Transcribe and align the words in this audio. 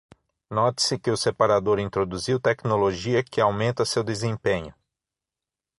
Note-se 0.49 0.95
que 0.97 1.11
o 1.11 1.15
separador 1.15 1.77
introduziu 1.79 2.39
tecnologia 2.39 3.23
que 3.23 3.39
aumenta 3.39 3.85
seu 3.85 4.03
desempenho. 4.03 4.73